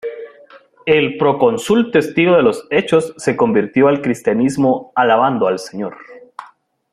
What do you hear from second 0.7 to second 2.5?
El procónsul, testigo de